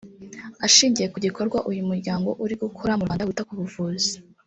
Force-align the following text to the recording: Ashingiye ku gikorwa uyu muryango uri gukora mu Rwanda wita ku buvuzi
Ashingiye 0.65 1.07
ku 1.13 1.17
gikorwa 1.25 1.57
uyu 1.69 1.81
muryango 1.89 2.29
uri 2.43 2.55
gukora 2.63 2.97
mu 2.97 3.03
Rwanda 3.07 3.25
wita 3.27 3.43
ku 3.47 3.53
buvuzi 3.59 4.11